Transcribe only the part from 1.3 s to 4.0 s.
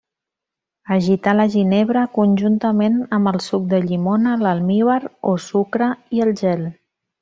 la ginebra conjuntament amb el suc de